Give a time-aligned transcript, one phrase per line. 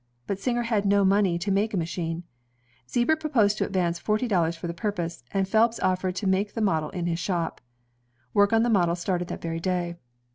[0.25, 2.23] But Singer had no money to make a machine.
[2.89, 6.59] Zieber proposed to advance forty dollars for the puipose, and Phelps offered to make the
[6.61, 7.61] model in his shop.
[8.33, 9.97] Work on the model started that very day.